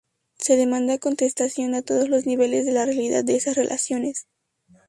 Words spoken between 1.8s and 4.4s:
todos los niveles de la realidad de esas relaciones.